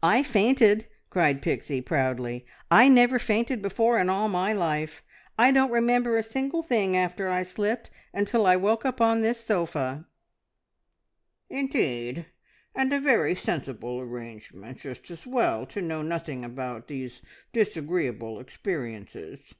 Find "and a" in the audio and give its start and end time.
12.76-13.00